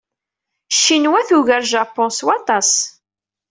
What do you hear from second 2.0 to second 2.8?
s waṭas.